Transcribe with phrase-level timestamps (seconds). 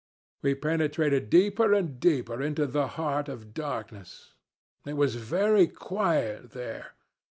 [0.41, 4.33] We penetrated deeper and deeper into the heart of darkness.
[4.83, 6.93] It was very quiet there.